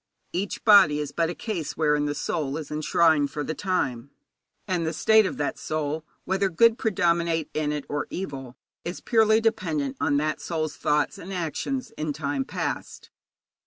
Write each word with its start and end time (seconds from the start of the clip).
Each 0.33 0.65
body 0.65 0.97
is 0.99 1.11
but 1.11 1.29
a 1.29 1.35
case 1.35 1.77
wherein 1.77 2.05
the 2.05 2.15
soul 2.15 2.57
is 2.57 2.71
enshrined 2.71 3.29
for 3.29 3.43
the 3.43 3.53
time. 3.53 4.09
And 4.67 4.83
the 4.83 4.93
state 4.93 5.27
of 5.27 5.37
that 5.37 5.59
soul, 5.59 6.03
whether 6.25 6.49
good 6.49 6.79
predominate 6.79 7.51
in 7.53 7.71
it 7.71 7.85
or 7.87 8.07
evil, 8.09 8.57
is 8.83 8.99
purely 8.99 9.39
dependent 9.39 9.97
on 10.01 10.17
that 10.17 10.41
soul's 10.41 10.75
thoughts 10.75 11.19
and 11.19 11.31
actions 11.31 11.91
in 11.99 12.13
time 12.13 12.45
past. 12.45 13.11